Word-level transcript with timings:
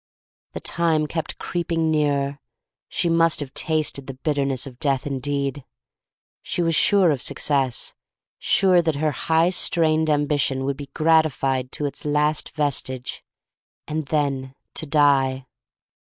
The 0.53 0.59
time 0.59 1.05
kept 1.05 1.37
creeping 1.37 1.91
nearer— 1.91 2.39
she 2.89 3.07
must 3.07 3.39
have 3.39 3.53
tasted 3.53 4.07
the 4.07 4.15
bit 4.15 4.35
terness 4.35 4.65
of 4.65 4.79
death 4.79 5.05
indeed. 5.05 5.63
She 6.41 6.63
was 6.63 6.73
sure 6.73 7.11
of 7.11 7.21
success, 7.21 7.93
sure 8.39 8.81
that 8.81 8.95
her 8.95 9.11
high 9.11 9.51
strained 9.51 10.09
ambition 10.09 10.65
would 10.65 10.75
be 10.77 10.89
gratified 10.95 11.71
to 11.73 11.85
its 11.85 12.03
last 12.03 12.49
vestige— 12.49 13.23
and 13.87 14.07
then, 14.07 14.55
to 14.73 14.87
die! 14.87 15.45